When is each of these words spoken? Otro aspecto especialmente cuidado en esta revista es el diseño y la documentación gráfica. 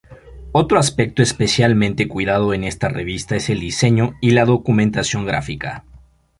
Otro 0.51 0.79
aspecto 0.79 1.21
especialmente 1.21 2.07
cuidado 2.07 2.55
en 2.55 2.63
esta 2.63 2.89
revista 2.89 3.35
es 3.35 3.51
el 3.51 3.59
diseño 3.59 4.15
y 4.19 4.31
la 4.31 4.45
documentación 4.45 5.27
gráfica. 5.27 5.85